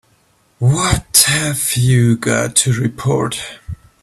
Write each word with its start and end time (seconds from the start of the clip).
What 0.57 1.25
have 1.27 1.75
you 1.75 2.17
got 2.17 2.55
to 2.55 2.73
report? 2.73 3.39